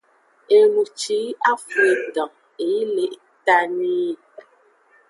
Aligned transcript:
Enu 0.57 0.81
ci 0.99 1.15
yi 1.23 1.29
a 1.51 1.53
flu 1.65 1.85
edan, 1.95 2.31
e 2.63 2.65
yi 2.73 2.81
le 2.95 3.05
eta 3.15 3.57
nii. 3.77 4.11